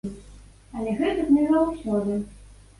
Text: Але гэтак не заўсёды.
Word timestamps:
Але 0.79 0.95
гэтак 1.03 1.29
не 1.37 1.45
заўсёды. 1.53 2.21